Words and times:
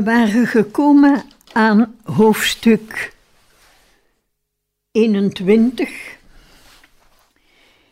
We 0.00 0.06
waren 0.06 0.46
gekomen 0.46 1.22
aan 1.52 1.96
hoofdstuk 2.02 3.14
21, 4.92 6.16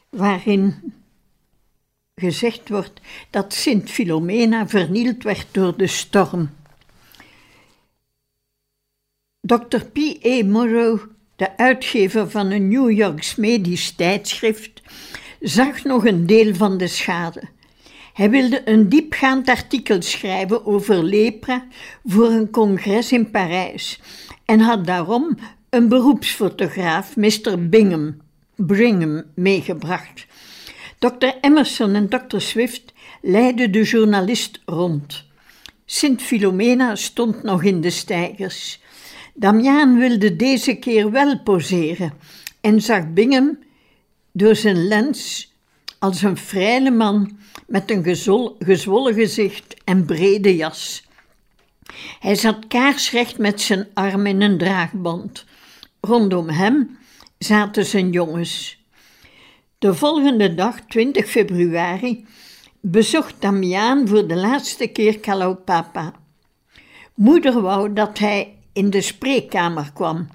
waarin 0.08 0.94
gezegd 2.14 2.68
wordt 2.68 3.00
dat 3.30 3.54
Sint 3.54 3.90
Philomena 3.90 4.68
vernield 4.68 5.22
werd 5.22 5.46
door 5.50 5.76
de 5.76 5.86
storm. 5.86 6.50
Dr. 9.40 9.84
P. 9.92 9.98
A. 10.26 10.44
Morrow, 10.44 11.00
de 11.36 11.56
uitgever 11.56 12.30
van 12.30 12.50
een 12.50 12.68
New 12.68 12.90
Yorks 12.90 13.34
medisch 13.34 13.92
tijdschrift, 13.92 14.82
zag 15.40 15.84
nog 15.84 16.06
een 16.06 16.26
deel 16.26 16.54
van 16.54 16.78
de 16.78 16.86
schade. 16.86 17.42
Hij 18.18 18.30
wilde 18.30 18.62
een 18.64 18.88
diepgaand 18.88 19.48
artikel 19.48 20.02
schrijven 20.02 20.66
over 20.66 21.04
lepra 21.04 21.66
voor 22.04 22.30
een 22.30 22.50
congres 22.50 23.12
in 23.12 23.30
Parijs 23.30 24.00
en 24.44 24.60
had 24.60 24.86
daarom 24.86 25.38
een 25.70 25.88
beroepsfotograaf, 25.88 27.16
Mr. 27.16 27.68
Bingham, 28.56 29.22
meegebracht. 29.34 30.26
Dr. 30.98 31.26
Emerson 31.40 31.94
en 31.94 32.08
Dr. 32.08 32.38
Swift 32.38 32.92
leidden 33.22 33.72
de 33.72 33.82
journalist 33.82 34.60
rond. 34.64 35.24
Sint 35.84 36.22
Philomena 36.22 36.94
stond 36.94 37.42
nog 37.42 37.62
in 37.62 37.80
de 37.80 37.90
steigers. 37.90 38.80
Damiaan 39.34 39.98
wilde 39.98 40.36
deze 40.36 40.74
keer 40.74 41.10
wel 41.10 41.42
poseren 41.42 42.12
en 42.60 42.80
zag 42.80 43.12
Bingham 43.12 43.58
door 44.32 44.56
zijn 44.56 44.86
lens 44.88 45.52
als 45.98 46.22
een 46.22 46.36
vrije 46.36 46.90
man 46.90 47.38
met 47.68 47.90
een 47.90 48.04
gezwollen 48.58 49.14
gezicht 49.14 49.76
en 49.84 50.04
brede 50.04 50.56
jas. 50.56 51.06
Hij 52.20 52.34
zat 52.34 52.66
kaarsrecht 52.66 53.38
met 53.38 53.60
zijn 53.60 53.88
arm 53.94 54.26
in 54.26 54.40
een 54.40 54.58
draagband. 54.58 55.44
Rondom 56.00 56.48
hem 56.48 56.98
zaten 57.38 57.86
zijn 57.86 58.10
jongens. 58.10 58.82
De 59.78 59.94
volgende 59.94 60.54
dag, 60.54 60.80
20 60.80 61.26
februari, 61.26 62.26
bezocht 62.80 63.40
Damiaan 63.40 64.08
voor 64.08 64.26
de 64.26 64.36
laatste 64.36 64.86
keer 64.86 65.20
Kalaupapa. 65.20 66.12
Moeder 67.14 67.60
wou 67.60 67.92
dat 67.92 68.18
hij 68.18 68.56
in 68.72 68.90
de 68.90 69.00
spreekkamer 69.00 69.90
kwam, 69.92 70.28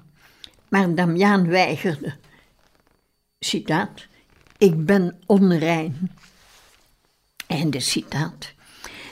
maar 0.68 0.94
Damiaan 0.94 1.48
weigerde. 1.48 2.14
Citaat: 3.38 4.06
Ik 4.58 4.84
ben 4.86 5.18
onrein. 5.26 6.10
Einde 7.46 7.80
citaat. 7.80 8.52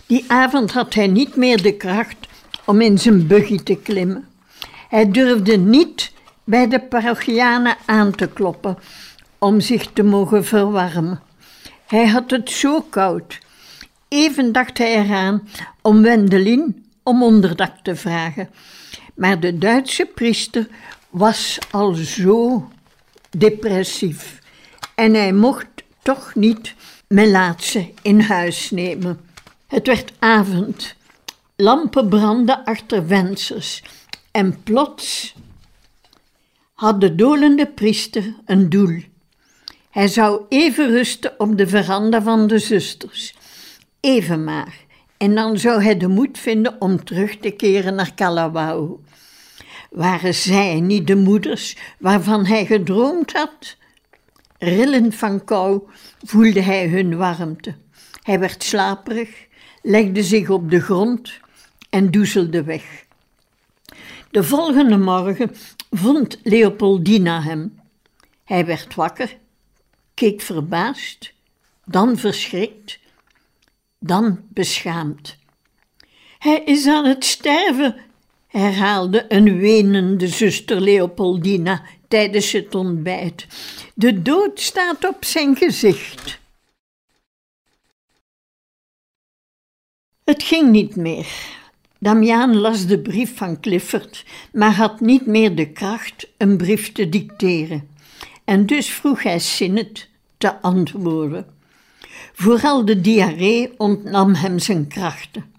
Die 0.06 0.24
avond 0.28 0.72
had 0.72 0.94
hij 0.94 1.06
niet 1.06 1.36
meer 1.36 1.62
de 1.62 1.76
kracht 1.76 2.16
om 2.64 2.80
in 2.80 2.98
zijn 2.98 3.26
buggy 3.26 3.58
te 3.58 3.76
klimmen. 3.76 4.28
Hij 4.88 5.10
durfde 5.10 5.56
niet 5.56 6.12
bij 6.44 6.68
de 6.68 6.80
parochianen 6.80 7.76
aan 7.86 8.14
te 8.14 8.28
kloppen 8.28 8.78
om 9.38 9.60
zich 9.60 9.86
te 9.92 10.02
mogen 10.02 10.44
verwarmen. 10.44 11.20
Hij 11.86 12.06
had 12.06 12.30
het 12.30 12.50
zo 12.50 12.80
koud. 12.80 13.38
Even 14.08 14.52
dacht 14.52 14.78
hij 14.78 15.04
eraan 15.04 15.48
om 15.82 16.02
Wendelin 16.02 16.84
om 17.02 17.22
onderdak 17.22 17.76
te 17.82 17.96
vragen. 17.96 18.50
Maar 19.14 19.40
de 19.40 19.58
Duitse 19.58 20.06
priester 20.14 20.68
was 21.10 21.58
al 21.70 21.92
zo 21.92 22.68
depressief 23.30 24.38
en 24.94 25.14
hij 25.14 25.32
mocht 25.32 25.66
toch 26.02 26.34
niet 26.34 26.74
Melaatse 27.12 27.90
in 28.02 28.20
huis 28.20 28.70
nemen. 28.70 29.20
Het 29.66 29.86
werd 29.86 30.12
avond. 30.18 30.94
Lampen 31.56 32.08
brandden 32.08 32.64
achter 32.64 33.06
vensters 33.06 33.82
en 34.30 34.62
plots 34.62 35.34
had 36.72 37.00
de 37.00 37.14
dolende 37.14 37.66
priester 37.66 38.34
een 38.44 38.68
doel. 38.68 39.02
Hij 39.90 40.08
zou 40.08 40.42
even 40.48 40.90
rusten 40.90 41.40
op 41.40 41.58
de 41.58 41.66
veranda 41.66 42.22
van 42.22 42.46
de 42.46 42.58
zusters. 42.58 43.34
Even 44.00 44.44
maar. 44.44 44.74
En 45.16 45.34
dan 45.34 45.58
zou 45.58 45.82
hij 45.82 45.96
de 45.96 46.08
moed 46.08 46.38
vinden 46.38 46.76
om 46.80 47.04
terug 47.04 47.36
te 47.36 47.50
keren 47.50 47.94
naar 47.94 48.14
Kalawao. 48.14 49.00
Waren 49.90 50.34
zij 50.34 50.80
niet 50.80 51.06
de 51.06 51.16
moeders 51.16 51.76
waarvan 51.98 52.46
hij 52.46 52.66
gedroomd 52.66 53.32
had? 53.32 53.76
Rillend 54.62 55.14
van 55.14 55.44
kou 55.44 55.82
voelde 56.24 56.60
hij 56.60 56.88
hun 56.88 57.16
warmte. 57.16 57.74
Hij 58.22 58.38
werd 58.38 58.62
slaperig, 58.62 59.46
legde 59.82 60.22
zich 60.22 60.50
op 60.50 60.70
de 60.70 60.80
grond 60.80 61.32
en 61.90 62.10
doezelde 62.10 62.62
weg. 62.62 63.04
De 64.30 64.44
volgende 64.44 64.96
morgen 64.96 65.50
vond 65.90 66.38
Leopoldina 66.42 67.42
hem. 67.42 67.80
Hij 68.44 68.66
werd 68.66 68.94
wakker, 68.94 69.36
keek 70.14 70.40
verbaasd, 70.40 71.32
dan 71.84 72.16
verschrikt, 72.16 72.98
dan 73.98 74.40
beschaamd. 74.48 75.36
Hij 76.38 76.62
is 76.64 76.86
aan 76.86 77.04
het 77.04 77.24
sterven, 77.24 77.96
herhaalde 78.46 79.24
een 79.28 79.58
wenende 79.58 80.28
zuster 80.28 80.80
Leopoldina 80.80 81.82
tijdens 82.12 82.52
het 82.52 82.74
ontbijt. 82.74 83.46
De 83.94 84.22
dood 84.22 84.60
staat 84.60 85.08
op 85.08 85.24
zijn 85.24 85.56
gezicht. 85.56 86.38
Het 90.24 90.42
ging 90.42 90.70
niet 90.70 90.96
meer. 90.96 91.26
Damiaan 91.98 92.56
las 92.56 92.86
de 92.86 92.98
brief 92.98 93.36
van 93.36 93.60
Clifford, 93.60 94.24
maar 94.52 94.74
had 94.74 95.00
niet 95.00 95.26
meer 95.26 95.54
de 95.54 95.72
kracht 95.72 96.28
een 96.36 96.56
brief 96.56 96.92
te 96.92 97.08
dicteren. 97.08 97.88
En 98.44 98.66
dus 98.66 98.90
vroeg 98.90 99.22
hij 99.22 99.38
Sinnet 99.38 100.08
te 100.38 100.60
antwoorden. 100.60 101.46
Vooral 102.32 102.84
de 102.84 103.00
diarree 103.00 103.74
ontnam 103.76 104.34
hem 104.34 104.58
zijn 104.58 104.88
krachten. 104.88 105.54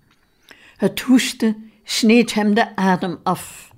Het 0.77 0.99
hoesten 0.99 1.71
sneed 1.83 2.33
hem 2.33 2.53
de 2.53 2.75
adem 2.75 3.19
af. 3.23 3.72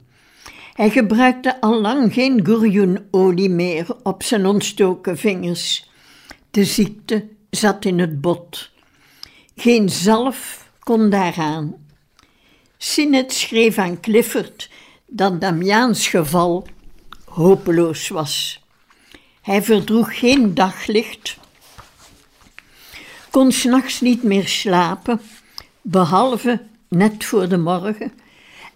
Hij 0.75 0.89
gebruikte 0.89 1.61
al 1.61 1.81
lang 1.81 2.13
geen 2.13 2.45
gourjoenolie 2.45 3.49
meer 3.49 3.85
op 4.03 4.23
zijn 4.23 4.45
ontstoken 4.45 5.17
vingers. 5.17 5.89
De 6.51 6.65
ziekte 6.65 7.27
zat 7.49 7.85
in 7.85 7.99
het 7.99 8.21
bot. 8.21 8.71
Geen 9.55 9.89
zalf 9.89 10.69
kon 10.79 11.09
daaraan. 11.09 11.75
Sinnet 12.77 13.33
schreef 13.33 13.77
aan 13.77 13.99
Clifford 13.99 14.69
dat 15.07 15.41
Damiaans 15.41 16.07
geval 16.07 16.67
hopeloos 17.25 18.07
was. 18.07 18.63
Hij 19.41 19.63
verdroeg 19.63 20.19
geen 20.19 20.53
daglicht, 20.53 21.37
kon 23.29 23.51
s'nachts 23.51 24.01
niet 24.01 24.23
meer 24.23 24.47
slapen, 24.47 25.21
behalve 25.81 26.61
net 26.87 27.25
voor 27.25 27.47
de 27.47 27.57
morgen 27.57 28.11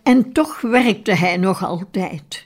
en 0.10 0.32
toch 0.32 0.62
werkte 0.62 1.14
hij 1.14 1.38
nog 1.38 1.66
altijd. 1.66 2.46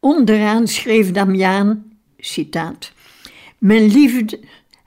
Onderaan 0.00 0.68
schreef 0.68 1.10
Damiaan, 1.10 1.84
citaat, 2.18 2.92
Mijn 3.58 3.86
liefde 3.86 4.40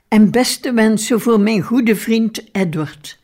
en 0.07 0.31
beste 0.31 0.73
wensen 0.73 1.21
voor 1.21 1.39
mijn 1.39 1.61
goede 1.61 1.95
vriend 1.95 2.43
Edward. 2.51 3.19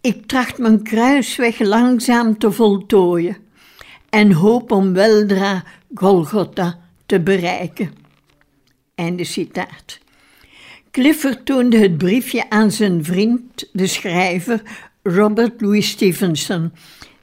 Ik 0.00 0.26
tracht 0.26 0.58
mijn 0.58 0.82
kruisweg 0.82 1.58
langzaam 1.58 2.38
te 2.38 2.52
voltooien 2.52 3.36
en 4.10 4.32
hoop 4.32 4.70
om 4.70 4.92
weldra 4.92 5.64
Golgotha 5.94 6.78
te 7.06 7.20
bereiken. 7.20 7.94
Einde 8.94 9.24
citaat. 9.24 9.98
Clifford 10.90 11.46
toonde 11.46 11.78
het 11.78 11.98
briefje 11.98 12.50
aan 12.50 12.70
zijn 12.70 13.04
vriend, 13.04 13.68
de 13.72 13.86
schrijver 13.86 14.62
Robert 15.02 15.60
Louis 15.60 15.88
Stevenson, 15.88 16.72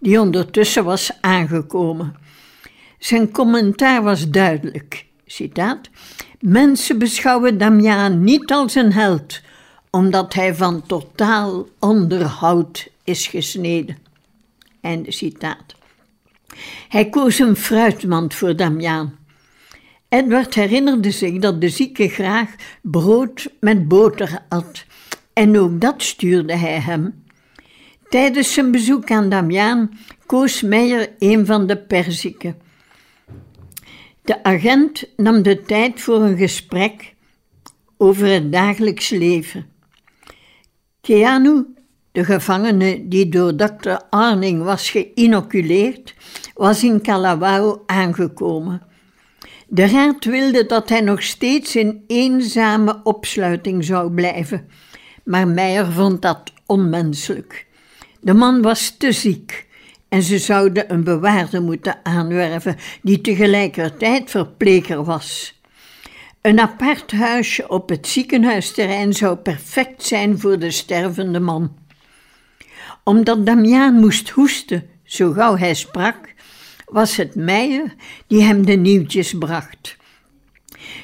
die 0.04 0.20
ondertussen 0.20 0.84
was 0.84 1.12
aangekomen. 1.22 2.16
Zijn 3.00 3.32
commentaar 3.32 4.04
was 4.04 4.30
duidelijk. 4.30 5.06
Citaat: 5.26 5.90
Mensen 6.40 7.00
beschouwen 7.00 7.58
Damiaan 7.58 8.24
niet 8.24 8.52
als 8.52 8.76
een 8.76 8.94
held, 8.94 9.42
omdat 9.90 10.34
hij 10.34 10.56
van 10.56 10.82
totaal 10.88 11.68
ander 11.80 12.24
hout 12.24 12.90
is 13.04 13.28
gesneden. 13.28 13.98
Einde 14.82 15.12
citaat. 15.12 15.76
Hij 16.90 17.10
koos 17.10 17.40
een 17.40 17.56
fruitmand 17.56 18.34
voor 18.34 18.56
Damiaan. 18.56 19.18
Edward 20.10 20.54
herinnerde 20.54 21.12
zich 21.12 21.40
dat 21.40 21.62
de 21.62 21.70
zieke 21.70 22.10
graag 22.10 22.56
brood 22.82 23.48
met 23.60 23.88
boter 23.88 24.42
at, 24.50 24.86
en 25.34 25.60
ook 25.60 25.82
dat 25.82 26.04
stuurde 26.04 26.56
hij 26.56 26.80
hem. 26.80 27.23
Tijdens 28.14 28.54
zijn 28.54 28.72
bezoek 28.72 29.12
aan 29.12 29.30
Damiaan 29.30 29.92
koos 30.26 30.62
Meijer 30.62 31.10
een 31.20 31.46
van 31.46 31.68
de 31.68 31.78
perziken. 31.78 32.58
De 34.22 34.44
agent 34.44 35.10
nam 35.18 35.42
de 35.42 35.62
tijd 35.62 36.02
voor 36.02 36.22
een 36.22 36.38
gesprek 36.38 37.14
over 37.98 38.28
het 38.28 38.52
dagelijks 38.52 39.10
leven. 39.10 39.66
Keanu, 41.02 41.66
de 42.12 42.24
gevangene 42.24 43.08
die 43.08 43.30
door 43.30 43.56
dokter 43.56 44.02
Arning 44.10 44.64
was 44.64 44.90
geïnoculeerd, 44.90 46.16
was 46.54 46.84
in 46.84 47.02
Kalawao 47.02 47.84
aangekomen. 47.86 48.82
De 49.68 49.88
raad 49.88 50.26
wilde 50.26 50.66
dat 50.66 50.90
hij 50.90 51.02
nog 51.02 51.24
steeds 51.24 51.76
in 51.76 52.04
eenzame 52.08 53.00
opsluiting 53.04 53.84
zou 53.84 54.12
blijven, 54.14 54.68
maar 55.24 55.48
Meijer 55.48 55.92
vond 55.92 56.22
dat 56.22 56.42
onmenselijk. 56.66 57.72
De 58.24 58.34
man 58.34 58.62
was 58.62 58.90
te 58.98 59.12
ziek 59.12 59.68
en 60.10 60.24
ze 60.24 60.38
zouden 60.38 60.94
een 60.94 61.04
bewaarder 61.04 61.62
moeten 61.62 62.00
aanwerven 62.04 62.76
die 63.02 63.22
tegelijkertijd 63.22 64.30
verpleger 64.30 65.04
was. 65.04 65.60
Een 66.42 66.60
apart 66.60 67.12
huisje 67.12 67.70
op 67.70 67.90
het 67.90 68.08
ziekenhuisterrein 68.08 69.14
zou 69.14 69.36
perfect 69.36 70.04
zijn 70.04 70.40
voor 70.40 70.60
de 70.60 70.72
stervende 70.72 71.40
man. 71.40 71.78
Omdat 73.04 73.46
Damiaan 73.46 73.94
moest 73.94 74.30
hoesten, 74.30 74.90
zo 75.04 75.32
gauw 75.32 75.58
hij 75.58 75.74
sprak, 75.74 76.34
was 76.86 77.16
het 77.16 77.36
Meijer 77.36 77.94
die 78.28 78.42
hem 78.42 78.66
de 78.66 78.76
nieuwtjes 78.76 79.38
bracht. 79.38 79.98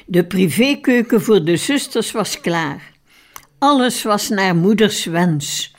De 0.06 0.24
privékeuken 0.24 1.22
voor 1.22 1.44
de 1.44 1.56
zusters 1.56 2.12
was 2.12 2.40
klaar. 2.40 2.92
Alles 3.58 4.02
was 4.02 4.28
naar 4.28 4.56
moeders 4.56 5.04
wens. 5.04 5.74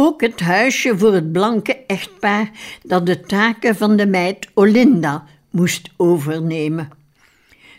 Ook 0.00 0.20
het 0.20 0.40
huisje 0.40 0.98
voor 0.98 1.14
het 1.14 1.32
blanke 1.32 1.76
echtpaar 1.86 2.50
dat 2.82 3.06
de 3.06 3.20
taken 3.20 3.76
van 3.76 3.96
de 3.96 4.06
meid 4.06 4.48
Olinda 4.54 5.24
moest 5.50 5.90
overnemen. 5.96 6.88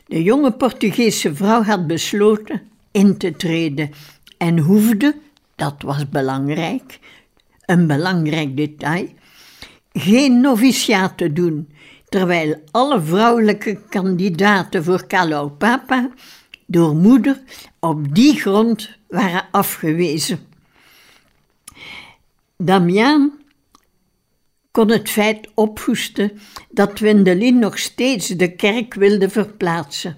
De 0.06 0.24
jonge 0.24 0.52
Portugese 0.52 1.36
vrouw 1.36 1.64
had 1.64 1.88
besloten 1.88 2.62
in 2.92 3.18
te 3.18 3.36
treden 3.36 3.92
en 4.38 4.58
hoefde, 4.58 5.16
dat 5.56 5.76
was 5.82 6.10
belangrijk, 6.10 7.00
een 7.66 7.88
belangrijk 7.88 8.58
detail, 8.58 9.08
geen 9.94 10.42
noviciaat 10.42 11.18
te 11.18 11.34
doen, 11.34 11.70
terwijl 12.10 12.62
alle 12.72 13.02
vrouwelijke 13.02 13.80
kandidaten 13.90 14.84
voor 14.84 15.08
Kalau 15.08 15.50
Papa 15.50 16.10
door 16.66 16.96
moeder 16.96 17.42
op 17.80 18.16
die 18.16 18.40
grond 18.40 18.98
waren 19.08 19.46
afgewezen. 19.52 20.49
Damiaan 22.64 23.32
kon 24.72 24.90
het 24.90 25.10
feit 25.10 25.50
ophoesten 25.54 26.32
dat 26.70 27.00
Wendelin 27.00 27.60
nog 27.60 27.78
steeds 27.78 28.28
de 28.28 28.56
kerk 28.56 28.94
wilde 28.94 29.30
verplaatsen. 29.30 30.18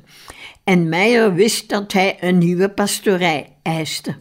En 0.63 0.89
Meijer 0.89 1.33
wist 1.33 1.69
dat 1.69 1.93
hij 1.93 2.17
een 2.19 2.37
nieuwe 2.37 2.69
pastorij 2.69 3.57
eiste. 3.61 4.15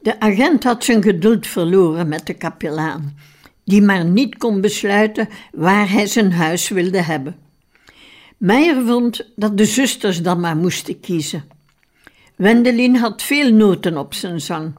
De 0.00 0.20
agent 0.20 0.64
had 0.64 0.84
zijn 0.84 1.02
geduld 1.02 1.46
verloren 1.46 2.08
met 2.08 2.26
de 2.26 2.34
kapelaan, 2.34 3.16
die 3.64 3.82
maar 3.82 4.04
niet 4.04 4.36
kon 4.36 4.60
besluiten 4.60 5.28
waar 5.52 5.90
hij 5.90 6.06
zijn 6.06 6.32
huis 6.32 6.68
wilde 6.68 7.02
hebben. 7.02 7.36
Meijer 8.36 8.86
vond 8.86 9.32
dat 9.36 9.58
de 9.58 9.64
zusters 9.64 10.22
dan 10.22 10.40
maar 10.40 10.56
moesten 10.56 11.00
kiezen. 11.00 11.44
Wendelin 12.36 12.96
had 12.96 13.22
veel 13.22 13.52
noten 13.52 13.96
op 13.96 14.14
zijn 14.14 14.40
zang. 14.40 14.74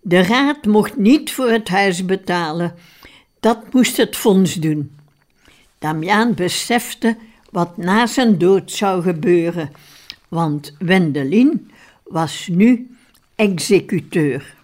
De 0.00 0.22
raad 0.22 0.64
mocht 0.64 0.96
niet 0.96 1.32
voor 1.32 1.50
het 1.50 1.68
huis 1.68 2.04
betalen, 2.04 2.74
dat 3.40 3.72
moest 3.72 3.96
het 3.96 4.16
fonds 4.16 4.54
doen. 4.54 4.98
Damiaan 5.78 6.34
besefte 6.34 7.16
wat 7.50 7.76
na 7.76 8.06
zijn 8.06 8.38
dood 8.38 8.70
zou 8.70 9.02
gebeuren, 9.02 9.72
want 10.28 10.74
Wendelin 10.78 11.70
was 12.04 12.48
nu 12.48 12.96
executeur. 13.34 14.54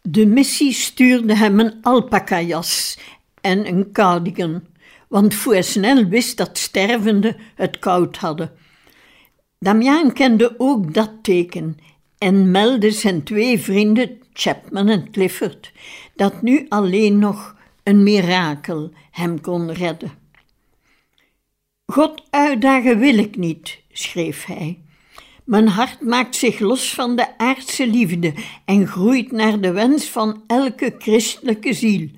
De 0.00 0.26
missie 0.26 0.72
stuurde 0.72 1.36
hem 1.36 1.60
een 1.60 1.82
alpacajas 1.82 2.98
en 3.40 3.66
een 3.66 3.92
cardigan, 3.92 4.66
want 5.08 5.34
Fouesnel 5.34 6.04
wist 6.04 6.36
dat 6.36 6.58
stervenden 6.58 7.36
het 7.54 7.78
koud 7.78 8.16
hadden. 8.16 8.56
Damiaan 9.58 10.12
kende 10.12 10.54
ook 10.58 10.94
dat 10.94 11.10
teken 11.22 11.76
en 12.18 12.50
meldde 12.50 12.90
zijn 12.90 13.22
twee 13.22 13.60
vrienden, 13.60 14.18
Chapman 14.32 14.88
en 14.88 15.10
Clifford, 15.10 15.72
dat 16.14 16.42
nu 16.42 16.66
alleen 16.68 17.18
nog 17.18 17.56
een 17.82 18.02
mirakel 18.02 18.90
hem 19.10 19.40
kon 19.40 19.72
redden. 19.72 20.12
God 21.86 22.22
uitdagen 22.30 22.98
wil 22.98 23.18
ik 23.18 23.36
niet, 23.36 23.78
schreef 23.92 24.44
hij. 24.44 24.78
Mijn 25.44 25.68
hart 25.68 26.00
maakt 26.00 26.36
zich 26.36 26.58
los 26.58 26.94
van 26.94 27.16
de 27.16 27.38
aardse 27.38 27.86
liefde 27.86 28.34
en 28.64 28.86
groeit 28.86 29.32
naar 29.32 29.60
de 29.60 29.72
wens 29.72 30.04
van 30.04 30.42
elke 30.46 30.94
christelijke 30.98 31.72
ziel, 31.72 32.08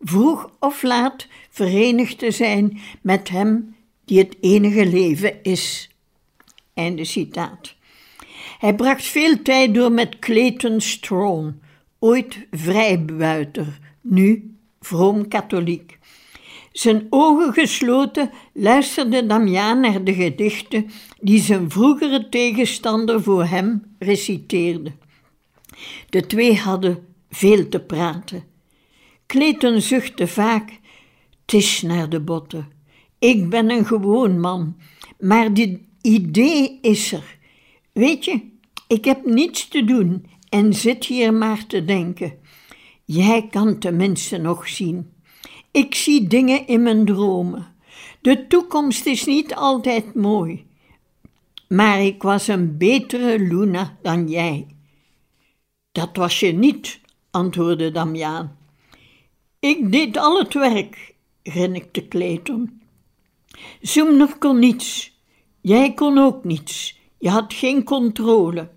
vroeg 0.00 0.50
of 0.60 0.82
laat 0.82 1.26
verenigd 1.50 2.18
te 2.18 2.30
zijn 2.30 2.80
met 3.02 3.28
Hem 3.28 3.76
die 4.04 4.18
het 4.18 4.36
enige 4.40 4.86
leven 4.86 5.42
is. 5.42 5.91
Einde 6.74 7.04
citaat. 7.04 7.74
Hij 8.58 8.74
bracht 8.74 9.04
veel 9.04 9.42
tijd 9.42 9.74
door 9.74 9.92
met 9.92 10.18
Clayton 10.18 10.80
Strong, 10.80 11.54
ooit 11.98 12.46
vrijbuiter, 12.50 13.78
nu 14.00 14.56
vroom 14.80 15.28
katholiek. 15.28 15.98
Zijn 16.72 17.06
ogen 17.10 17.52
gesloten 17.52 18.30
luisterde 18.52 19.26
Damiaan 19.26 19.80
naar 19.80 20.04
de 20.04 20.14
gedichten 20.14 20.90
die 21.20 21.40
zijn 21.40 21.70
vroegere 21.70 22.28
tegenstander 22.28 23.22
voor 23.22 23.44
hem 23.44 23.82
reciteerde. 23.98 24.92
De 26.08 26.26
twee 26.26 26.56
hadden 26.56 27.06
veel 27.30 27.68
te 27.68 27.80
praten. 27.80 28.44
Clayton 29.26 29.80
zuchtte 29.80 30.26
vaak: 30.26 30.70
Het 31.40 31.52
is 31.52 31.82
naar 31.82 32.08
de 32.08 32.20
botten. 32.20 32.68
Ik 33.18 33.50
ben 33.50 33.70
een 33.70 33.86
gewoon 33.86 34.40
man, 34.40 34.76
maar 35.18 35.54
dit 35.54 35.78
idee 36.02 36.78
is 36.80 37.12
er. 37.12 37.38
Weet 37.92 38.24
je, 38.24 38.40
ik 38.88 39.04
heb 39.04 39.24
niets 39.24 39.68
te 39.68 39.84
doen 39.84 40.26
en 40.48 40.74
zit 40.74 41.04
hier 41.04 41.34
maar 41.34 41.66
te 41.66 41.84
denken. 41.84 42.38
Jij 43.04 43.48
kan 43.50 43.78
tenminste 43.78 44.36
nog 44.36 44.68
zien. 44.68 45.12
Ik 45.70 45.94
zie 45.94 46.26
dingen 46.26 46.66
in 46.66 46.82
mijn 46.82 47.04
dromen. 47.04 47.66
De 48.20 48.46
toekomst 48.46 49.06
is 49.06 49.24
niet 49.24 49.54
altijd 49.54 50.14
mooi. 50.14 50.66
Maar 51.68 52.02
ik 52.02 52.22
was 52.22 52.48
een 52.48 52.78
betere 52.78 53.38
Luna 53.38 53.98
dan 54.02 54.28
jij. 54.28 54.66
Dat 55.92 56.16
was 56.16 56.40
je 56.40 56.52
niet, 56.52 57.00
antwoordde 57.30 57.90
Damiaan. 57.90 58.56
Ik 59.58 59.92
deed 59.92 60.16
al 60.16 60.38
het 60.38 60.54
werk, 60.54 61.14
grinnikte 61.42 62.08
Clayton. 62.08 62.82
Zoemner 63.80 64.38
kon 64.38 64.58
niets. 64.58 65.11
Jij 65.62 65.94
kon 65.94 66.18
ook 66.18 66.44
niets. 66.44 67.00
Je 67.18 67.28
had 67.28 67.54
geen 67.54 67.84
controle. 67.84 68.70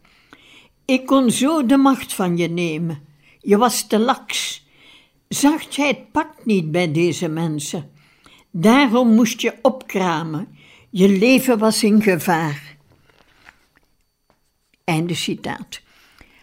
Ik 0.85 1.05
kon 1.05 1.31
zo 1.31 1.65
de 1.65 1.77
macht 1.77 2.13
van 2.13 2.37
je 2.37 2.49
nemen. 2.49 3.03
Je 3.41 3.57
was 3.57 3.87
te 3.87 3.99
laks. 3.99 4.67
Zachtheid 5.27 6.11
pakt 6.11 6.45
niet 6.45 6.71
bij 6.71 6.91
deze 6.91 7.27
mensen. 7.27 7.91
Daarom 8.51 9.13
moest 9.15 9.41
je 9.41 9.53
opkramen. 9.61 10.57
Je 10.89 11.09
leven 11.09 11.57
was 11.57 11.83
in 11.83 12.01
gevaar. 12.01 12.77
Einde 14.83 15.13
citaat. 15.13 15.81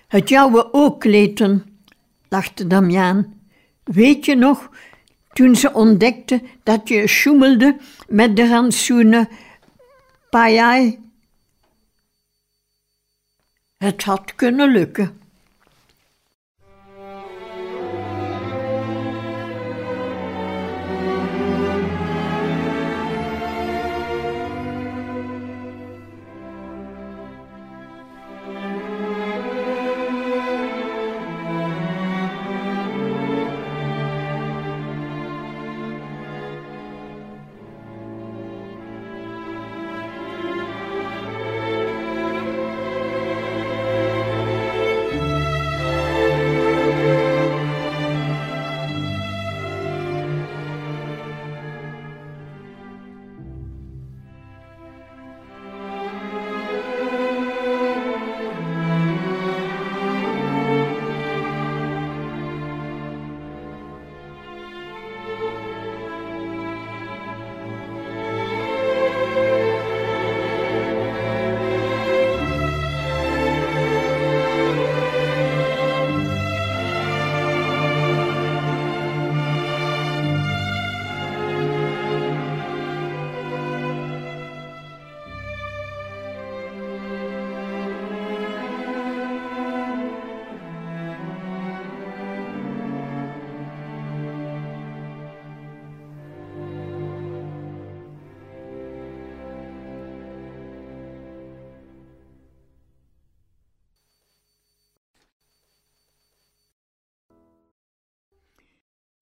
Het 0.08 0.28
jouwe 0.28 0.72
ook, 0.72 1.04
Leten, 1.04 1.80
lachte 2.28 2.66
Damiaan. 2.66 3.40
Weet 3.84 4.24
je 4.24 4.34
nog, 4.34 4.70
toen 5.32 5.56
ze 5.56 5.72
ontdekte 5.72 6.42
dat 6.62 6.88
je 6.88 7.06
sjoemelde 7.06 7.76
met 8.08 8.36
de 8.36 8.48
rantsoenen 8.48 9.28
Payai 10.32 10.98
het 13.76 14.02
had 14.02 14.34
kunnen 14.34 14.72
lukken. 14.72 15.21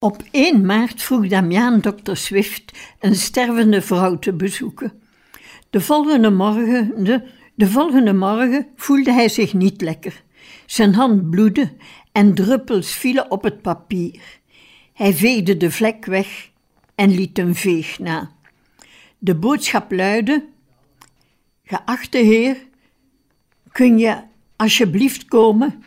Op 0.03 0.23
1 0.31 0.65
maart 0.65 1.01
vroeg 1.01 1.27
Damiaan 1.27 1.79
dokter 1.79 2.17
Swift 2.17 2.77
een 2.99 3.15
stervende 3.15 3.81
vrouw 3.81 4.19
te 4.19 4.33
bezoeken. 4.33 5.01
De 5.69 5.81
volgende 5.81 6.29
morgen, 6.29 7.03
de, 7.03 7.27
de 7.55 7.67
volgende 7.67 8.13
morgen 8.13 8.67
voelde 8.75 9.11
hij 9.11 9.29
zich 9.29 9.53
niet 9.53 9.81
lekker. 9.81 10.23
Zijn 10.65 10.93
hand 10.93 11.29
bloedde 11.29 11.73
en 12.11 12.33
druppels 12.33 12.91
vielen 12.91 13.31
op 13.31 13.43
het 13.43 13.61
papier. 13.61 14.39
Hij 14.93 15.13
veegde 15.13 15.57
de 15.57 15.71
vlek 15.71 16.05
weg 16.05 16.49
en 16.95 17.09
liet 17.09 17.37
een 17.37 17.55
veeg 17.55 17.99
na. 17.99 18.31
De 19.17 19.35
boodschap 19.35 19.91
luidde: 19.91 20.45
Geachte 21.63 22.17
heer, 22.17 22.57
kun 23.71 23.97
je 23.97 24.21
alsjeblieft 24.55 25.25
komen? 25.25 25.83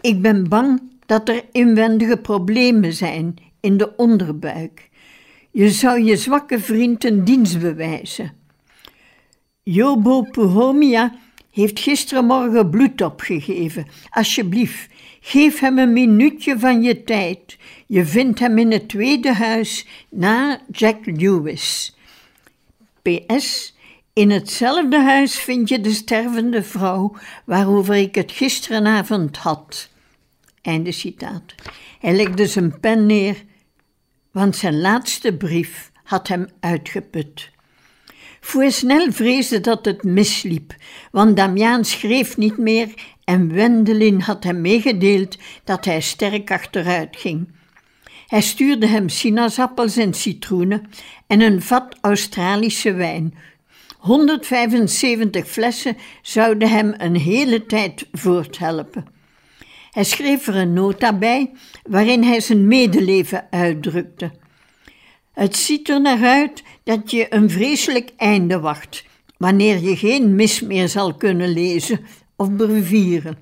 Ik 0.00 0.22
ben 0.22 0.48
bang 0.48 0.80
dat 1.06 1.28
er 1.28 1.44
inwendige 1.52 2.16
problemen 2.16 2.92
zijn 2.92 3.36
in 3.60 3.76
de 3.76 3.96
onderbuik. 3.96 4.88
Je 5.50 5.70
zou 5.70 6.02
je 6.02 6.16
zwakke 6.16 6.60
vriend 6.60 7.04
een 7.04 7.24
dienst 7.24 7.60
bewijzen. 7.60 8.32
Jobo 9.62 10.22
Puhomia 10.22 11.14
heeft 11.50 11.80
gisterenmorgen 11.80 12.70
bloed 12.70 13.02
opgegeven. 13.02 13.86
Alsjeblieft, 14.10 14.88
geef 15.20 15.58
hem 15.60 15.78
een 15.78 15.92
minuutje 15.92 16.58
van 16.58 16.82
je 16.82 17.04
tijd. 17.04 17.56
Je 17.86 18.04
vindt 18.04 18.38
hem 18.38 18.58
in 18.58 18.72
het 18.72 18.88
tweede 18.88 19.32
huis 19.32 19.86
na 20.10 20.60
Jack 20.70 20.98
Lewis. 21.04 21.96
PS. 23.02 23.76
In 24.12 24.30
hetzelfde 24.30 25.00
huis 25.00 25.38
vind 25.38 25.68
je 25.68 25.80
de 25.80 25.92
stervende 25.92 26.62
vrouw 26.62 27.16
waarover 27.44 27.94
ik 27.94 28.14
het 28.14 28.32
gisterenavond 28.32 29.36
had. 29.36 29.90
Einde 30.64 30.92
citaat. 30.92 31.54
Hij 32.00 32.14
legde 32.16 32.46
zijn 32.46 32.80
pen 32.80 33.06
neer, 33.06 33.44
want 34.32 34.56
zijn 34.56 34.80
laatste 34.80 35.36
brief 35.36 35.90
had 36.02 36.28
hem 36.28 36.46
uitgeput. 36.60 37.50
Fouesnel 38.40 39.12
vreesde 39.12 39.60
dat 39.60 39.84
het 39.84 40.02
misliep, 40.02 40.74
want 41.10 41.36
Damiaan 41.36 41.84
schreef 41.84 42.36
niet 42.36 42.58
meer 42.58 42.94
en 43.24 43.52
Wendelin 43.52 44.20
had 44.20 44.44
hem 44.44 44.60
meegedeeld 44.60 45.38
dat 45.64 45.84
hij 45.84 46.00
sterk 46.00 46.50
achteruit 46.50 47.16
ging. 47.16 47.48
Hij 48.26 48.40
stuurde 48.40 48.86
hem 48.86 49.08
sinaasappels 49.08 49.96
en 49.96 50.14
citroenen 50.14 50.90
en 51.26 51.40
een 51.40 51.62
vat 51.62 51.96
Australische 52.00 52.92
wijn. 52.92 53.34
175 53.98 55.48
flessen 55.48 55.96
zouden 56.22 56.68
hem 56.68 56.94
een 56.96 57.16
hele 57.16 57.66
tijd 57.66 58.08
voorthelpen. 58.12 59.13
Hij 59.94 60.04
schreef 60.04 60.46
er 60.46 60.56
een 60.56 60.72
nota 60.72 61.18
bij 61.18 61.52
waarin 61.82 62.22
hij 62.22 62.40
zijn 62.40 62.68
medeleven 62.68 63.46
uitdrukte. 63.50 64.32
Het 65.32 65.56
ziet 65.56 65.88
er 65.88 66.00
naar 66.00 66.24
uit 66.24 66.62
dat 66.84 67.10
je 67.10 67.34
een 67.34 67.50
vreselijk 67.50 68.10
einde 68.16 68.60
wacht, 68.60 69.04
wanneer 69.36 69.78
je 69.78 69.96
geen 69.96 70.34
mis 70.34 70.60
meer 70.60 70.88
zal 70.88 71.14
kunnen 71.14 71.48
lezen 71.48 72.00
of 72.36 72.56
brevieren, 72.56 73.38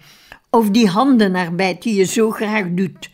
of 0.51 0.71
die 0.71 0.89
handenarbeid 0.89 1.83
die 1.83 1.95
je 1.95 2.05
zo 2.05 2.31
graag 2.31 2.67
doet. 2.71 3.11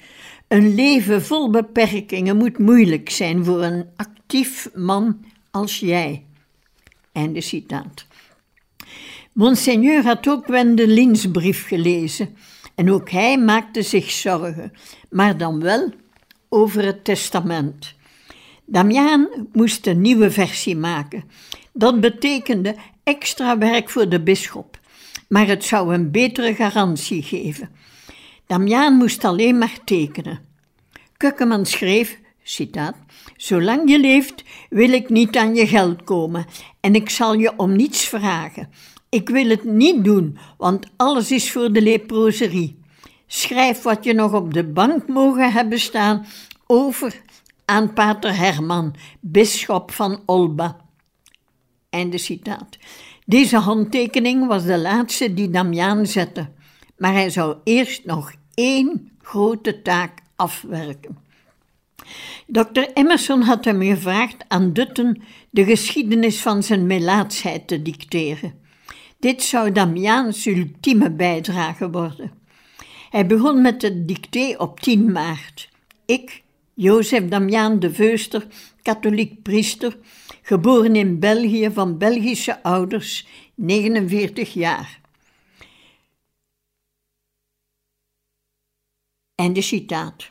Een 0.48 0.74
leven 0.74 1.22
vol 1.22 1.50
beperkingen 1.50 2.36
moet 2.36 2.58
moeilijk 2.58 3.10
zijn 3.10 3.44
voor 3.44 3.62
een 3.62 3.86
actief 3.96 4.70
man 4.74 5.24
als 5.50 5.80
jij. 5.80 6.24
Einde 7.12 7.40
citaat. 7.40 8.06
Monseigneur 9.32 10.02
had 10.02 10.28
ook 10.28 10.46
Wendelins 10.46 11.30
brief 11.30 11.66
gelezen 11.66 12.36
en 12.78 12.90
ook 12.90 13.10
hij 13.10 13.38
maakte 13.38 13.82
zich 13.82 14.10
zorgen, 14.10 14.72
maar 15.10 15.36
dan 15.36 15.60
wel 15.60 15.92
over 16.48 16.84
het 16.84 17.04
testament. 17.04 17.94
Damiaan 18.64 19.28
moest 19.52 19.86
een 19.86 20.00
nieuwe 20.00 20.30
versie 20.30 20.76
maken. 20.76 21.24
Dat 21.72 22.00
betekende 22.00 22.76
extra 23.04 23.58
werk 23.58 23.90
voor 23.90 24.08
de 24.08 24.22
bisschop, 24.22 24.78
maar 25.28 25.46
het 25.46 25.64
zou 25.64 25.94
een 25.94 26.10
betere 26.10 26.54
garantie 26.54 27.22
geven. 27.22 27.70
Damiaan 28.46 28.94
moest 28.94 29.24
alleen 29.24 29.58
maar 29.58 29.78
tekenen. 29.84 30.40
Kukkeman 31.16 31.66
schreef, 31.66 32.18
citaat, 32.42 32.96
Zolang 33.36 33.90
je 33.90 33.98
leeft 33.98 34.44
wil 34.70 34.92
ik 34.92 35.08
niet 35.08 35.36
aan 35.36 35.54
je 35.54 35.66
geld 35.66 36.04
komen 36.04 36.46
en 36.80 36.94
ik 36.94 37.10
zal 37.10 37.34
je 37.34 37.52
om 37.56 37.76
niets 37.76 38.04
vragen. 38.04 38.70
Ik 39.10 39.28
wil 39.28 39.48
het 39.48 39.64
niet 39.64 40.04
doen, 40.04 40.38
want 40.56 40.86
alles 40.96 41.32
is 41.32 41.52
voor 41.52 41.72
de 41.72 41.82
leproserie. 41.82 42.78
Schrijf 43.26 43.82
wat 43.82 44.04
je 44.04 44.12
nog 44.12 44.32
op 44.32 44.54
de 44.54 44.64
bank 44.64 45.08
mogen 45.08 45.52
hebben 45.52 45.80
staan 45.80 46.26
over 46.66 47.20
aan 47.64 47.92
pater 47.92 48.36
Herman, 48.36 48.94
bisschop 49.20 49.90
van 49.90 50.22
Olba. 50.26 50.76
Einde 51.90 52.18
citaat. 52.18 52.78
Deze 53.26 53.56
handtekening 53.56 54.46
was 54.46 54.64
de 54.64 54.78
laatste 54.78 55.34
die 55.34 55.50
Damiaan 55.50 56.06
zette, 56.06 56.48
maar 56.96 57.12
hij 57.12 57.30
zou 57.30 57.56
eerst 57.64 58.04
nog 58.04 58.32
één 58.54 59.10
grote 59.22 59.82
taak 59.82 60.22
afwerken. 60.36 61.18
Dr. 62.46 62.80
Emerson 62.94 63.42
had 63.42 63.64
hem 63.64 63.82
gevraagd 63.82 64.44
aan 64.48 64.72
Dutten 64.72 65.22
de 65.50 65.64
geschiedenis 65.64 66.40
van 66.40 66.62
zijn 66.62 66.86
melaatsheid 66.86 67.68
te 67.68 67.82
dicteren. 67.82 68.57
Dit 69.18 69.42
zou 69.42 69.72
Damiaans 69.72 70.46
ultieme 70.46 71.10
bijdrage 71.10 71.90
worden. 71.90 72.32
Hij 73.10 73.26
begon 73.26 73.62
met 73.62 73.82
het 73.82 74.08
dicté 74.08 74.54
op 74.58 74.80
10 74.80 75.12
maart. 75.12 75.68
Ik, 76.06 76.42
Jozef 76.74 77.28
Damiaan 77.28 77.78
de 77.78 77.94
Veuster, 77.94 78.46
katholiek 78.82 79.42
priester, 79.42 79.98
geboren 80.42 80.96
in 80.96 81.18
België 81.18 81.70
van 81.70 81.98
Belgische 81.98 82.62
ouders, 82.62 83.26
49 83.54 84.52
jaar. 84.52 85.00
Einde 89.34 89.62
citaat. 89.62 90.30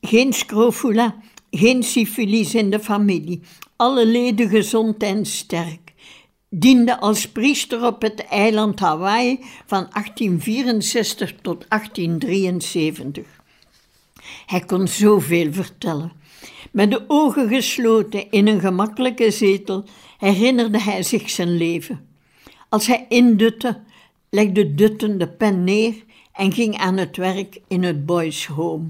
Geen 0.00 0.32
scrofula, 0.32 1.16
geen 1.50 1.82
syfilis 1.82 2.54
in 2.54 2.70
de 2.70 2.80
familie, 2.80 3.40
alle 3.76 4.06
leden 4.06 4.48
gezond 4.48 5.02
en 5.02 5.26
sterk. 5.26 5.87
Diende 6.50 7.00
als 7.00 7.28
priester 7.28 7.86
op 7.86 8.02
het 8.02 8.24
eiland 8.24 8.80
Hawaii 8.80 9.38
van 9.66 9.86
1864 9.92 11.34
tot 11.42 11.64
1873. 11.68 13.26
Hij 14.46 14.60
kon 14.60 14.88
zoveel 14.88 15.52
vertellen. 15.52 16.12
Met 16.70 16.90
de 16.90 17.04
ogen 17.06 17.48
gesloten 17.48 18.30
in 18.30 18.46
een 18.46 18.60
gemakkelijke 18.60 19.30
zetel 19.30 19.84
herinnerde 20.18 20.80
hij 20.80 21.02
zich 21.02 21.30
zijn 21.30 21.56
leven. 21.56 22.06
Als 22.68 22.86
hij 22.86 23.06
indutte, 23.08 23.80
legde 24.30 24.74
Dutten 24.74 25.18
de 25.18 25.28
pen 25.28 25.64
neer 25.64 25.94
en 26.32 26.52
ging 26.52 26.76
aan 26.76 26.96
het 26.96 27.16
werk 27.16 27.60
in 27.66 27.82
het 27.82 28.06
boys 28.06 28.46
home. 28.46 28.88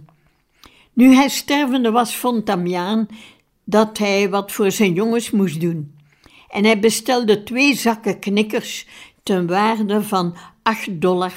Nu 0.93 1.15
hij 1.15 1.29
stervende 1.29 1.91
was, 1.91 2.17
vond 2.17 2.47
Damiaan 2.47 3.09
dat 3.65 3.99
hij 3.99 4.31
wat 4.31 4.53
voor 4.53 4.71
zijn 4.71 4.93
jongens 4.93 5.31
moest 5.31 5.61
doen. 5.61 5.97
En 6.49 6.65
hij 6.65 6.79
bestelde 6.79 7.43
twee 7.43 7.75
zakken 7.75 8.19
knikkers 8.19 8.87
ten 9.23 9.47
waarde 9.47 10.03
van 10.03 10.37
8,50 10.89 10.93
dollar. 10.93 11.33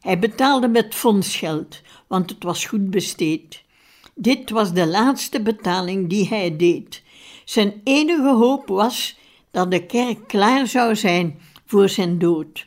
Hij 0.00 0.18
betaalde 0.18 0.68
met 0.68 0.94
fondsgeld, 0.94 1.80
want 2.06 2.30
het 2.30 2.42
was 2.42 2.64
goed 2.64 2.90
besteed. 2.90 3.62
Dit 4.14 4.50
was 4.50 4.72
de 4.72 4.86
laatste 4.86 5.42
betaling 5.42 6.08
die 6.08 6.28
hij 6.28 6.56
deed. 6.56 7.02
Zijn 7.44 7.80
enige 7.84 8.28
hoop 8.28 8.68
was 8.68 9.18
dat 9.50 9.70
de 9.70 9.86
kerk 9.86 10.28
klaar 10.28 10.66
zou 10.66 10.96
zijn 10.96 11.38
voor 11.66 11.88
zijn 11.88 12.18
dood. 12.18 12.64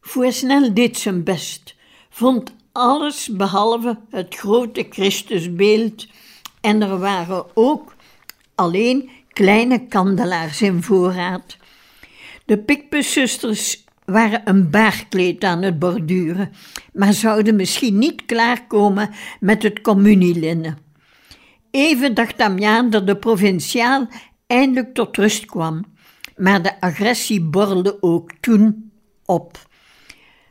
Fouesnel 0.00 0.74
deed 0.74 0.98
zijn 0.98 1.24
best, 1.24 1.74
vond 2.10 2.54
alles 2.72 3.28
behalve 3.28 3.98
het 4.10 4.34
grote 4.34 4.86
Christusbeeld 4.90 6.06
en 6.60 6.82
er 6.82 6.98
waren 6.98 7.46
ook 7.54 7.94
alleen 8.54 9.10
kleine 9.32 9.86
kandelaars 9.86 10.62
in 10.62 10.82
voorraad. 10.82 11.56
De 12.44 12.58
Pikpuszusters 12.58 13.84
waren 14.04 14.40
een 14.44 14.70
baarkleed 14.70 15.44
aan 15.44 15.62
het 15.62 15.78
borduren, 15.78 16.52
maar 16.92 17.12
zouden 17.12 17.56
misschien 17.56 17.98
niet 17.98 18.24
klaarkomen 18.26 19.10
met 19.40 19.62
het 19.62 19.80
communielinnen. 19.80 20.78
Even 21.70 22.14
dacht 22.14 22.38
Damiaan 22.38 22.90
dat 22.90 23.06
de 23.06 23.16
provinciaal 23.16 24.08
eindelijk 24.46 24.94
tot 24.94 25.16
rust 25.16 25.44
kwam, 25.44 25.84
maar 26.36 26.62
de 26.62 26.80
agressie 26.80 27.40
borrelde 27.42 28.02
ook 28.02 28.30
toen 28.40 28.92
op. 29.24 29.58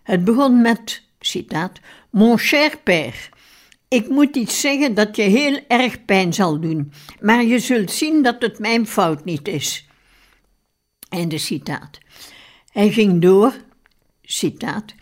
Het 0.04 0.24
begon 0.24 0.62
met, 0.62 1.04
citaat, 1.20 1.80
Mon 2.10 2.38
cher 2.38 2.78
père, 2.84 3.30
ik 3.92 4.10
moet 4.10 4.36
iets 4.36 4.60
zeggen 4.60 4.94
dat 4.94 5.16
je 5.16 5.22
heel 5.22 5.60
erg 5.68 6.06
pijn 6.06 6.34
zal 6.34 6.60
doen, 6.60 6.92
maar 7.20 7.44
je 7.44 7.60
zult 7.60 7.92
zien 7.92 8.24
dat 8.24 8.42
het 8.42 8.60
mijn 8.60 8.88
fout 8.88 9.26
niet 9.26 9.48
is. 9.48 9.88
Einde 11.10 11.38
citaat. 11.38 12.00
Hij 12.72 12.92
ging 12.92 13.22
door, 13.22 13.54
citaat. 14.22 14.94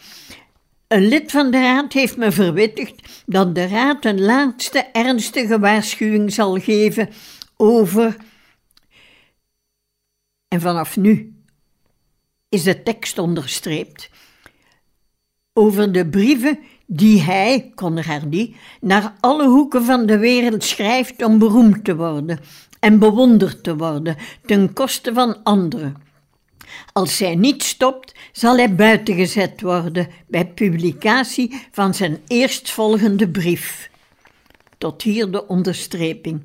Een 0.87 1.07
lid 1.07 1.31
van 1.31 1.51
de 1.51 1.59
raad 1.59 1.93
heeft 1.93 2.17
me 2.17 2.31
verwittigd 2.31 3.23
dat 3.25 3.55
de 3.55 3.67
raad 3.67 4.05
een 4.05 4.21
laatste 4.21 4.79
ernstige 4.79 5.59
waarschuwing 5.59 6.33
zal 6.33 6.59
geven 6.59 7.09
over. 7.57 8.17
En 10.47 10.61
vanaf 10.61 10.97
nu 10.97 11.43
is 12.49 12.63
de 12.63 12.83
tekst 12.83 13.17
onderstreept. 13.17 14.09
Over 15.53 15.91
de 15.91 16.09
brieven 16.09 16.59
die 16.91 17.21
hij, 17.21 17.71
Conradi, 17.75 18.55
naar 18.81 19.13
alle 19.19 19.47
hoeken 19.47 19.85
van 19.85 20.05
de 20.05 20.17
wereld 20.17 20.63
schrijft 20.63 21.23
om 21.23 21.39
beroemd 21.39 21.83
te 21.83 21.95
worden 21.95 22.39
en 22.79 22.99
bewonderd 22.99 23.63
te 23.63 23.77
worden 23.77 24.15
ten 24.45 24.73
koste 24.73 25.13
van 25.13 25.43
anderen. 25.43 25.95
Als 26.93 27.19
hij 27.19 27.35
niet 27.35 27.63
stopt, 27.63 28.15
zal 28.31 28.57
hij 28.57 28.75
buitengezet 28.75 29.61
worden 29.61 30.07
bij 30.27 30.47
publicatie 30.47 31.67
van 31.71 31.93
zijn 31.93 32.17
eerstvolgende 32.27 33.29
brief. 33.29 33.89
Tot 34.77 35.01
hier 35.01 35.31
de 35.31 35.47
onderstreping. 35.47 36.41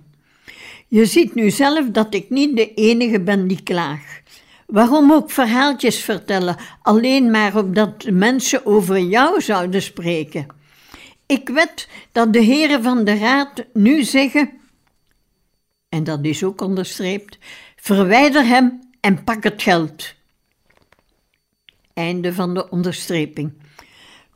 Je 0.89 1.07
ziet 1.07 1.35
nu 1.35 1.51
zelf 1.51 1.91
dat 1.91 2.15
ik 2.15 2.31
niet 2.31 2.57
de 2.57 2.75
enige 2.75 3.21
ben 3.21 3.47
die 3.47 3.63
klaag. 3.63 4.23
Waarom 4.67 5.13
ook 5.13 5.31
verhaaltjes 5.31 6.01
vertellen, 6.01 6.57
alleen 6.83 7.31
maar 7.31 7.57
opdat 7.57 8.05
mensen 8.11 8.67
over 8.67 8.99
jou 8.99 9.41
zouden 9.41 9.83
spreken? 9.83 10.47
Ik 11.27 11.49
wed 11.49 11.89
dat 12.13 12.33
de 12.33 12.41
heren 12.41 12.83
van 12.83 13.05
de 13.05 13.19
raad 13.19 13.65
nu 13.73 14.03
zeggen, 14.03 14.51
en 15.89 16.05
dat 16.05 16.25
is 16.25 16.45
ook 16.45 16.61
onderstreept, 16.61 17.39
verwijder 17.77 18.47
hem 18.47 18.81
en 19.01 19.25
pak 19.25 19.43
het 19.43 19.63
geld. 19.63 20.15
Einde 21.95 22.33
van 22.33 22.55
de 22.55 22.71
onderstreping. 22.71 23.53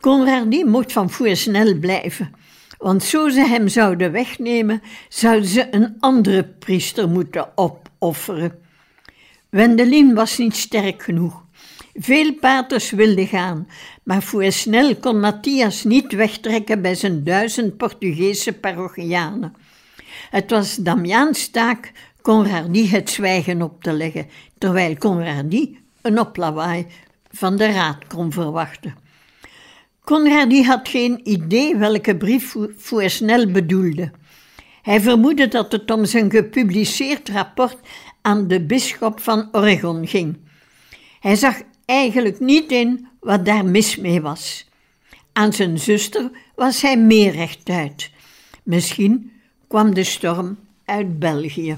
Conradi 0.01 0.64
moet 0.64 0.93
van 0.93 1.11
snel 1.33 1.79
blijven, 1.79 2.31
want 2.79 3.03
zo 3.03 3.29
ze 3.29 3.41
hem 3.41 3.69
zouden 3.69 4.12
wegnemen, 4.12 4.83
zouden 5.09 5.49
ze 5.49 5.75
een 5.75 5.97
andere 6.01 6.45
priester 6.45 7.09
moeten 7.09 7.53
opofferen. 7.55 8.67
Wendelin 9.51 10.15
was 10.15 10.39
niet 10.39 10.57
sterk 10.57 11.03
genoeg. 11.03 11.45
Veel 11.95 12.35
paters 12.35 12.91
wilden 12.91 13.27
gaan, 13.27 13.69
maar 14.03 14.35
snel 14.49 14.97
kon 14.97 15.21
Matthias 15.21 15.85
niet 15.85 16.13
wegtrekken 16.13 16.83
bij 16.83 16.95
zijn 16.95 17.25
duizend 17.25 17.77
Portugese 17.77 18.53
parochianen. 18.53 19.55
Het 20.31 20.51
was 20.51 20.77
Damiaans 20.77 21.49
taak 21.49 21.93
Conradi 22.23 22.89
het 22.89 23.11
zwijgen 23.11 23.63
op 23.63 23.83
te 23.83 23.93
leggen, 23.93 24.27
terwijl 24.59 24.97
Conradi 24.97 25.79
een 26.03 26.21
oplawaai 26.21 26.87
van 27.31 27.57
de 27.57 27.67
raad 27.73 28.07
kon 28.07 28.33
verwachten. 28.33 28.95
Conradi 30.05 30.65
had 30.65 30.89
geen 30.89 31.21
idee 31.25 31.77
welke 31.77 32.17
brief 32.17 32.55
snel 33.07 33.51
bedoelde. 33.51 34.11
Hij 34.83 35.01
vermoedde 35.01 35.49
dat 35.49 35.73
het 35.73 35.91
om 35.91 36.05
zijn 36.05 36.31
gepubliceerd 36.31 37.29
rapport 37.29 37.77
aan 38.29 38.49
de 38.49 38.61
bisschop 38.61 39.21
van 39.21 39.49
Oregon 39.53 40.07
ging. 40.07 40.37
Hij 41.21 41.37
zag 41.37 41.61
eigenlijk 41.85 42.41
niet 42.41 42.71
in 42.71 43.09
wat 43.21 43.45
daar 43.45 43.64
mis 43.64 43.97
mee 43.97 44.21
was. 44.21 44.69
Aan 45.33 45.53
zijn 45.53 45.79
zuster 45.79 46.31
was 46.55 46.83
hij 46.83 46.99
meer 46.99 47.33
rechtuit. 47.33 48.11
Misschien 48.62 49.33
kwam 49.69 49.95
de 49.95 50.05
storm 50.05 50.59
uit 50.85 51.19
België. 51.19 51.77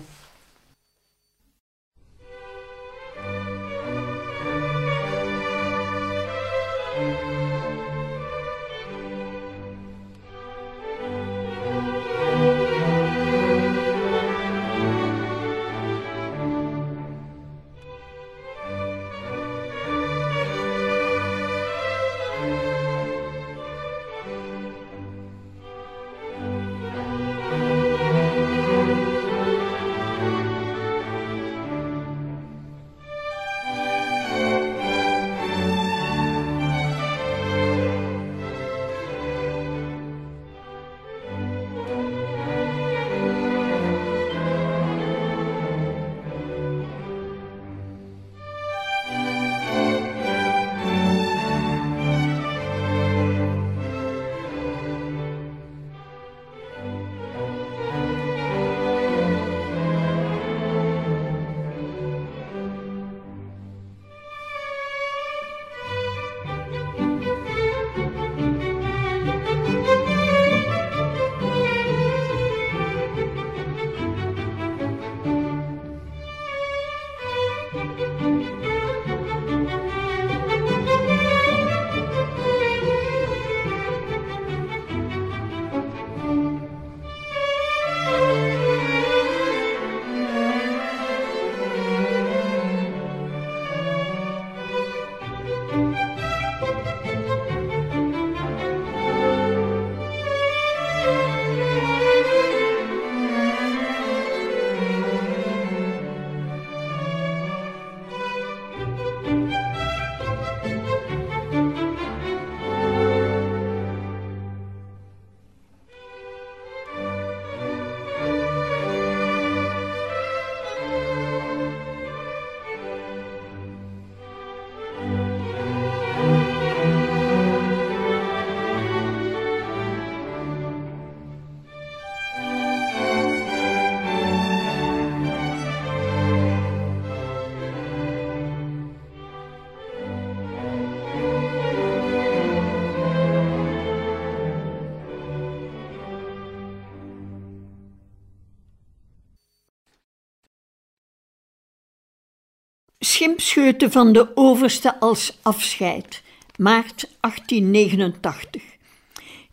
Schimpscheuten 153.21 153.91
van 153.91 154.13
de 154.13 154.29
overste 154.35 155.01
als 155.01 155.39
afscheid, 155.43 156.23
maart 156.57 157.09
1889. 157.21 158.63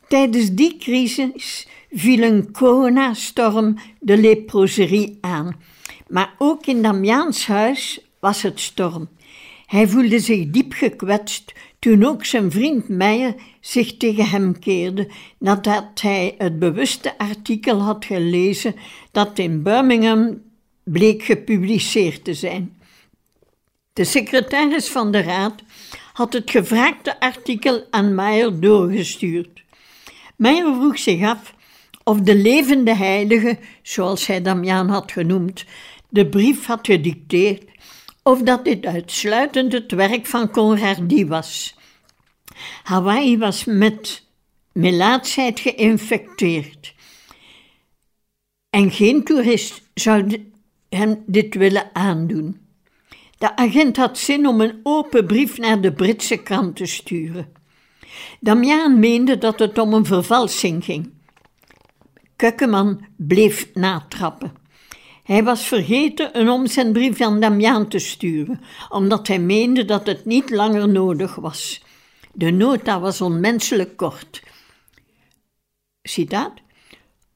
Tijdens 0.08 0.50
die 0.52 0.78
crisis 0.78 1.68
viel 1.92 2.24
een 2.24 2.52
coronastorm 2.52 3.78
de 4.00 4.18
leproserie 4.18 5.18
aan. 5.22 5.56
Maar 6.08 6.34
ook 6.38 6.66
in 6.66 6.82
Damiaans 6.82 7.48
huis 7.48 8.00
was 8.20 8.42
het 8.42 8.60
storm. 8.60 9.08
Hij 9.66 9.88
voelde 9.88 10.20
zich 10.20 10.50
diep 10.50 10.74
gekwetst 10.74 11.54
toen 11.80 12.06
ook 12.06 12.26
zijn 12.26 12.52
vriend 12.52 12.90
Meijer 12.90 13.36
zich 13.60 13.98
tegen 13.98 14.30
hem 14.30 14.60
keerde 14.60 15.08
nadat 15.38 16.02
hij 16.02 16.36
het 16.38 16.60
bewuste 16.60 17.18
artikel 17.18 17.82
had 17.82 18.06
gelezen 18.06 18.76
dat 19.12 19.40
in 19.40 19.64
Birmingham 19.64 20.42
bleek 20.84 21.24
gepubliceerd 21.24 22.24
te 22.24 22.34
zijn. 22.34 22.77
De 23.98 24.04
secretaris 24.04 24.90
van 24.90 25.12
de 25.12 25.22
raad 25.22 25.64
had 26.14 26.34
het 26.34 26.52
gevraagde 26.52 27.20
artikel 27.20 27.88
aan 27.90 28.16
Meijer 28.16 28.60
doorgestuurd. 28.60 29.64
Meijer 30.36 30.76
vroeg 30.76 31.00
zich 31.00 31.24
af 31.24 31.54
of 32.04 32.20
de 32.20 32.36
levende 32.36 32.96
heilige, 32.96 33.58
zoals 33.82 34.28
hij 34.28 34.42
Damiaan 34.42 34.90
had 34.90 35.12
genoemd, 35.12 35.66
de 36.10 36.28
brief 36.28 36.66
had 36.66 36.86
gedicteerd, 36.86 37.64
of 38.24 38.42
dat 38.42 38.66
dit 38.66 38.86
uitsluitend 38.86 39.74
het 39.74 39.92
werk 39.92 40.26
van 40.26 40.50
Conradi 40.50 41.26
was. 41.26 41.76
Hawaii 42.84 43.38
was 43.38 43.64
met 43.66 44.24
melaatsheid 44.72 45.60
geïnfecteerd. 45.60 46.94
En 48.70 48.92
geen 48.92 49.24
toerist 49.24 49.82
zou 49.94 50.46
hem 50.90 51.24
dit 51.26 51.56
willen 51.56 51.90
aandoen. 51.94 52.67
De 53.38 53.56
agent 53.56 53.98
had 53.98 54.18
zin 54.18 54.48
om 54.48 54.62
een 54.62 54.80
open 54.84 55.26
brief 55.26 55.58
naar 55.58 55.82
de 55.82 55.94
Britse 55.94 56.38
krant 56.38 56.76
te 56.76 56.86
sturen. 56.86 57.52
Damiaan 58.40 59.00
meende 59.00 59.38
dat 59.38 59.60
het 59.60 59.78
om 59.78 59.94
een 59.94 60.06
vervalsing 60.06 60.84
ging. 60.84 61.14
Kukkeman 62.36 63.06
bleef 63.16 63.74
natrappen. 63.74 64.52
Hij 65.24 65.44
was 65.44 65.68
vergeten 65.68 66.40
een 66.40 66.50
omzendbrief 66.50 67.22
aan 67.22 67.40
Damiaan 67.40 67.88
te 67.88 68.00
sturen, 68.00 68.62
omdat 68.90 69.28
hij 69.28 69.40
meende 69.40 69.86
dat 69.86 70.08
het 70.08 70.26
niet 70.26 70.50
langer 70.50 70.90
nodig 70.90 71.36
was. 71.36 71.84
De 72.34 72.52
nota 72.52 73.00
was 73.00 73.22
onmenselijk 73.22 73.98
kort. 73.98 74.44
Citaat. 76.02 76.54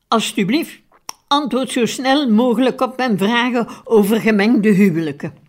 Alsjeblieft, 0.07 0.81
antwoord 1.27 1.71
zo 1.71 1.85
snel 1.85 2.29
mogelijk 2.29 2.81
op 2.81 2.97
mijn 2.97 3.17
vragen 3.17 3.67
over 3.83 4.21
gemengde 4.21 4.69
huwelijken. 4.69 5.40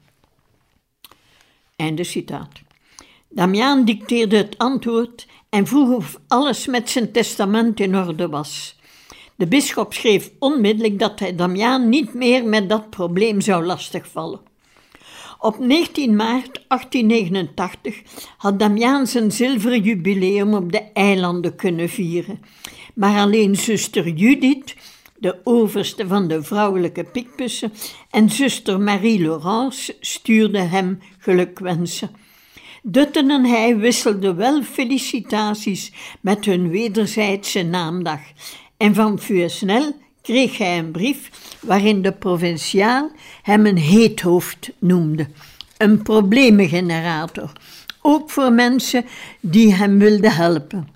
Einde 1.83 2.05
citaat. 2.05 2.61
Damiaan 3.29 3.85
dicteerde 3.85 4.37
het 4.37 4.59
antwoord 4.59 5.27
en 5.49 5.66
vroeg 5.66 5.90
of 5.90 6.21
alles 6.29 6.66
met 6.66 6.90
zijn 6.90 7.12
testament 7.12 7.81
in 7.81 7.97
orde 7.97 8.29
was. 8.29 8.79
De 9.37 9.47
bisschop 9.47 9.92
schreef 9.92 10.31
onmiddellijk 10.38 10.99
dat 10.99 11.18
hij 11.18 11.35
Damiaan 11.35 11.88
niet 11.88 12.14
meer 12.14 12.45
met 12.45 12.68
dat 12.68 12.90
probleem 12.90 13.40
zou 13.40 13.64
lastigvallen. 13.64 14.40
Op 15.38 15.59
19 15.59 16.16
maart 16.16 16.64
1889 16.68 18.03
had 18.37 18.59
Damiaan 18.59 19.07
zijn 19.07 19.33
zilveren 19.33 19.83
jubileum 19.83 20.55
op 20.55 20.73
de 20.73 20.83
eilanden 20.92 21.57
kunnen 21.57 21.88
vieren. 21.88 22.40
Maar 22.95 23.21
alleen 23.21 23.57
zuster 23.57 24.09
Judith, 24.09 24.75
de 25.22 25.37
overste 25.44 26.06
van 26.06 26.28
de 26.28 26.42
vrouwelijke 26.42 27.04
pikpussen, 27.04 27.72
en 28.11 28.30
zuster 28.30 28.80
Marie-Laurence 28.80 29.96
stuurden 30.00 30.70
hem 30.70 30.98
gelukwensen. 31.18 32.11
Dutten 32.82 33.30
en 33.30 33.44
hij 33.44 33.76
wisselden 33.76 34.37
wel 34.37 34.62
felicitaties 34.62 35.92
met 36.20 36.44
hun 36.44 36.70
wederzijdse 36.70 37.62
naamdag 37.62 38.20
en 38.76 38.94
van 38.94 39.18
Vuursnel 39.18 39.92
kreeg 40.22 40.58
hij 40.58 40.78
een 40.78 40.90
brief 40.90 41.30
waarin 41.61 42.02
de 42.02 42.12
provinciaal 42.12 43.11
hem 43.42 43.66
een 43.66 43.78
heethoofd 43.78 44.70
noemde, 44.78 45.26
een 45.76 46.02
probleemgenerator, 46.02 47.52
ook 48.00 48.30
voor 48.30 48.52
mensen 48.52 49.04
die 49.40 49.74
hem 49.74 49.98
wilden 49.98 50.32
helpen. 50.35 50.91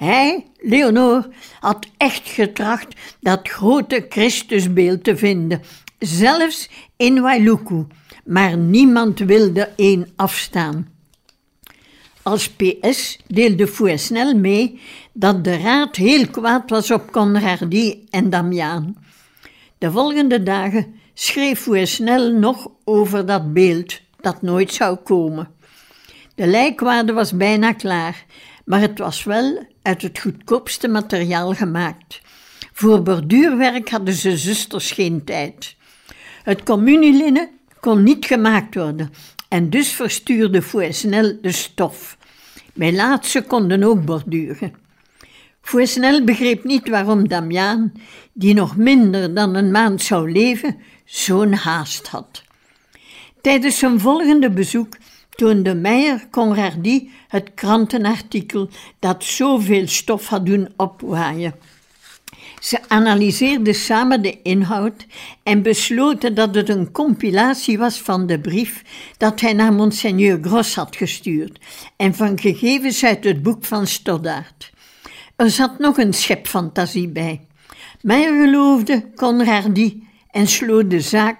Hij, 0.00 0.46
Leonor, 0.58 1.28
had 1.60 1.86
echt 1.96 2.28
getracht 2.28 2.94
dat 3.20 3.48
grote 3.48 4.06
Christusbeeld 4.08 5.04
te 5.04 5.16
vinden, 5.16 5.62
zelfs 5.98 6.70
in 6.96 7.20
Wailuku, 7.20 7.86
maar 8.24 8.56
niemand 8.56 9.18
wilde 9.18 9.72
een 9.76 10.12
afstaan. 10.16 10.88
Als 12.22 12.50
PS 12.50 13.18
deelde 13.26 13.66
Fouesnel 13.66 14.34
mee 14.34 14.80
dat 15.12 15.44
de 15.44 15.56
raad 15.56 15.96
heel 15.96 16.28
kwaad 16.28 16.70
was 16.70 16.90
op 16.90 17.12
Conradi 17.12 18.06
en 18.10 18.30
Damiaan. 18.30 18.96
De 19.78 19.90
volgende 19.90 20.42
dagen 20.42 20.94
schreef 21.14 21.60
Fouesnel 21.60 22.32
nog 22.32 22.70
over 22.84 23.26
dat 23.26 23.52
beeld 23.52 24.00
dat 24.20 24.42
nooit 24.42 24.72
zou 24.72 24.96
komen. 24.96 25.48
De 26.34 26.46
lijkwade 26.46 27.12
was 27.12 27.36
bijna 27.36 27.72
klaar, 27.72 28.24
maar 28.64 28.80
het 28.80 28.98
was 28.98 29.24
wel 29.24 29.68
uit 29.82 30.02
het 30.02 30.18
goedkoopste 30.18 30.88
materiaal 30.88 31.54
gemaakt. 31.54 32.20
Voor 32.72 33.02
borduurwerk 33.02 33.90
hadden 33.90 34.14
ze 34.14 34.36
zusters 34.36 34.90
geen 34.90 35.24
tijd. 35.24 35.76
Het 36.42 36.62
communielinnen 36.62 37.48
kon 37.80 38.02
niet 38.02 38.24
gemaakt 38.26 38.74
worden 38.74 39.12
en 39.48 39.70
dus 39.70 39.88
verstuurde 39.88 40.62
Fouesnel 40.62 41.38
de 41.42 41.52
stof. 41.52 42.16
Mijn 42.74 42.94
laatste 42.94 43.42
konden 43.42 43.82
ook 43.82 44.04
borduren. 44.04 44.72
Fouesnel 45.60 46.24
begreep 46.24 46.64
niet 46.64 46.88
waarom 46.88 47.28
Damiaan, 47.28 47.92
die 48.32 48.54
nog 48.54 48.76
minder 48.76 49.34
dan 49.34 49.54
een 49.54 49.70
maand 49.70 50.02
zou 50.02 50.32
leven, 50.32 50.76
zo'n 51.04 51.52
haast 51.52 52.08
had. 52.08 52.42
Tijdens 53.40 53.78
zijn 53.78 54.00
volgende 54.00 54.50
bezoek 54.50 54.96
toonde 55.40 55.74
Meijer 55.74 56.26
Conradi 56.30 57.10
het 57.28 57.50
krantenartikel 57.54 58.68
dat 58.98 59.24
zoveel 59.24 59.88
stof 59.88 60.26
had 60.26 60.46
doen 60.46 60.68
opwaaien. 60.76 61.54
Ze 62.60 62.78
analyseerden 62.88 63.74
samen 63.74 64.22
de 64.22 64.42
inhoud 64.42 65.06
en 65.42 65.62
besloten 65.62 66.34
dat 66.34 66.54
het 66.54 66.68
een 66.68 66.92
compilatie 66.92 67.78
was 67.78 68.00
van 68.00 68.26
de 68.26 68.40
brief 68.40 68.82
dat 69.16 69.40
hij 69.40 69.52
naar 69.52 69.72
Monseigneur 69.72 70.38
Gros 70.42 70.74
had 70.74 70.96
gestuurd 70.96 71.58
en 71.96 72.14
van 72.14 72.38
gegevens 72.38 73.04
uit 73.04 73.24
het 73.24 73.42
boek 73.42 73.64
van 73.64 73.86
Stoddard. 73.86 74.72
Er 75.36 75.50
zat 75.50 75.78
nog 75.78 75.98
een 75.98 76.14
schep 76.14 76.46
fantasie 76.46 77.08
bij. 77.08 77.40
Meijer 78.00 78.44
geloofde 78.44 79.10
Conradi 79.14 80.08
en 80.30 80.46
sloot 80.46 80.90
de 80.90 81.00
zaak 81.00 81.38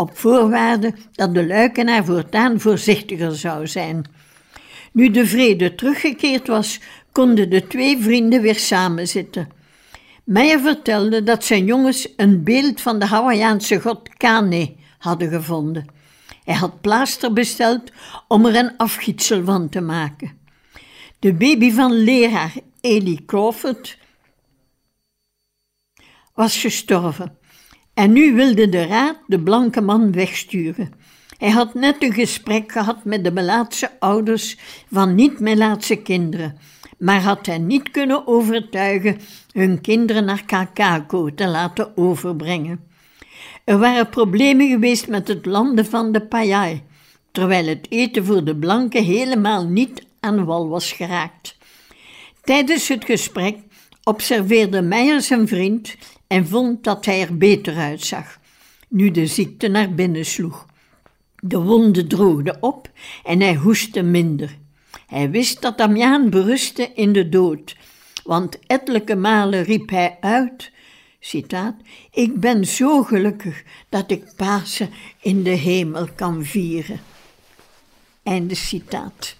op 0.00 0.18
voorwaarde 0.18 0.94
dat 1.12 1.34
de 1.34 1.46
luikenaar 1.46 2.04
voortaan 2.04 2.60
voorzichtiger 2.60 3.36
zou 3.36 3.66
zijn. 3.66 4.04
Nu 4.92 5.10
de 5.10 5.26
vrede 5.26 5.74
teruggekeerd 5.74 6.46
was, 6.46 6.80
konden 7.12 7.50
de 7.50 7.66
twee 7.66 7.98
vrienden 7.98 8.42
weer 8.42 8.54
samenzitten. 8.54 9.48
Meijer 10.24 10.60
vertelde 10.60 11.22
dat 11.22 11.44
zijn 11.44 11.64
jongens 11.64 12.08
een 12.16 12.44
beeld 12.44 12.80
van 12.80 12.98
de 12.98 13.06
Hawaïaanse 13.06 13.80
god 13.80 14.08
Kane 14.16 14.74
hadden 14.98 15.28
gevonden. 15.28 15.86
Hij 16.44 16.54
had 16.54 16.80
plaaster 16.80 17.32
besteld 17.32 17.92
om 18.28 18.46
er 18.46 18.56
een 18.56 18.76
afgietsel 18.76 19.44
van 19.44 19.68
te 19.68 19.80
maken. 19.80 20.38
De 21.18 21.34
baby 21.34 21.70
van 21.70 21.92
leraar 21.92 22.52
Eli 22.80 23.24
Crawford 23.26 23.98
was 26.34 26.56
gestorven 26.58 27.38
en 27.94 28.12
nu 28.12 28.34
wilde 28.34 28.68
de 28.68 28.86
raad 28.86 29.18
de 29.26 29.40
blanke 29.40 29.80
man 29.80 30.12
wegsturen. 30.12 30.92
Hij 31.38 31.50
had 31.50 31.74
net 31.74 32.02
een 32.02 32.12
gesprek 32.12 32.72
gehad 32.72 33.04
met 33.04 33.24
de 33.24 33.30
melaatse 33.30 33.90
ouders 33.98 34.56
van 34.90 35.14
niet-melaatse 35.14 35.96
kinderen, 35.96 36.58
maar 36.98 37.22
had 37.22 37.46
hen 37.46 37.66
niet 37.66 37.90
kunnen 37.90 38.26
overtuigen 38.26 39.18
hun 39.52 39.80
kinderen 39.80 40.24
naar 40.24 40.44
Kakako 40.44 41.34
te 41.34 41.46
laten 41.46 41.96
overbrengen. 41.96 42.88
Er 43.64 43.78
waren 43.78 44.08
problemen 44.08 44.68
geweest 44.68 45.08
met 45.08 45.28
het 45.28 45.46
landen 45.46 45.86
van 45.86 46.12
de 46.12 46.20
Payai, 46.20 46.82
terwijl 47.32 47.66
het 47.66 47.86
eten 47.88 48.24
voor 48.24 48.44
de 48.44 48.56
blanken 48.56 49.04
helemaal 49.04 49.66
niet 49.66 50.06
aan 50.20 50.44
wal 50.44 50.68
was 50.68 50.92
geraakt. 50.92 51.56
Tijdens 52.42 52.88
het 52.88 53.04
gesprek 53.04 53.56
observeerde 54.04 54.82
Meijer 54.82 55.20
zijn 55.20 55.48
vriend 55.48 55.96
en 56.30 56.46
vond 56.46 56.84
dat 56.84 57.04
hij 57.04 57.20
er 57.20 57.36
beter 57.36 57.76
uitzag, 57.76 58.38
nu 58.88 59.10
de 59.10 59.26
ziekte 59.26 59.68
naar 59.68 59.94
binnen 59.94 60.24
sloeg. 60.24 60.66
De 61.38 61.58
wonden 61.58 62.08
droogden 62.08 62.62
op 62.62 62.90
en 63.24 63.40
hij 63.40 63.54
hoestte 63.54 64.02
minder. 64.02 64.56
Hij 65.06 65.30
wist 65.30 65.62
dat 65.62 65.78
Damiaan 65.78 66.30
berustte 66.30 66.92
in 66.94 67.12
de 67.12 67.28
dood, 67.28 67.76
want 68.24 68.58
ettelijke 68.66 69.16
malen 69.16 69.62
riep 69.62 69.90
hij 69.90 70.16
uit, 70.20 70.72
citaat, 71.20 71.74
ik 72.10 72.40
ben 72.40 72.66
zo 72.66 73.02
gelukkig 73.02 73.62
dat 73.88 74.10
ik 74.10 74.32
Pasen 74.36 74.90
in 75.20 75.42
de 75.42 75.50
hemel 75.50 76.08
kan 76.14 76.44
vieren. 76.44 77.00
Einde 78.22 78.54
citaat. 78.54 79.38